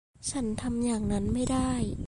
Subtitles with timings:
[0.29, 1.71] ฉันทำอย่างนั้นไม่ได้